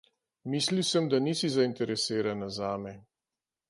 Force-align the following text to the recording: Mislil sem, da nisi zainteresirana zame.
Mislil 0.53 0.83
sem, 0.93 1.09
da 1.11 1.19
nisi 1.27 1.49
zainteresirana 1.59 2.49
zame. 2.57 3.01